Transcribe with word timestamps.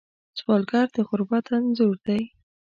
سوالګر 0.39 0.87
د 0.95 0.97
غربت 1.09 1.45
انځور 1.55 1.95
دی 2.05 2.21